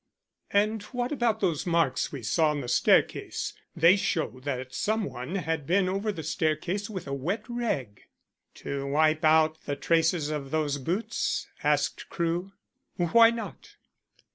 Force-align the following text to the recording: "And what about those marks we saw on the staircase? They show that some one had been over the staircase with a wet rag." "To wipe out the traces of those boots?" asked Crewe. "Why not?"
"And 0.49 0.81
what 0.85 1.11
about 1.11 1.41
those 1.41 1.67
marks 1.67 2.11
we 2.11 2.23
saw 2.23 2.49
on 2.49 2.61
the 2.61 2.67
staircase? 2.67 3.53
They 3.75 3.95
show 3.95 4.39
that 4.43 4.73
some 4.73 5.03
one 5.03 5.35
had 5.35 5.67
been 5.67 5.87
over 5.87 6.11
the 6.11 6.23
staircase 6.23 6.89
with 6.89 7.05
a 7.05 7.13
wet 7.13 7.43
rag." 7.47 8.01
"To 8.55 8.87
wipe 8.87 9.23
out 9.23 9.61
the 9.65 9.75
traces 9.75 10.31
of 10.31 10.49
those 10.49 10.79
boots?" 10.79 11.47
asked 11.61 12.09
Crewe. 12.09 12.51
"Why 12.95 13.29
not?" 13.29 13.75